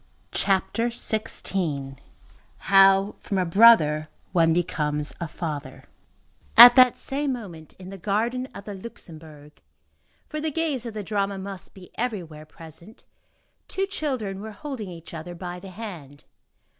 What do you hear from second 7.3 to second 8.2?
moment, in the